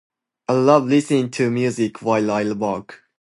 [0.49, 3.03] I love listening to music while I work.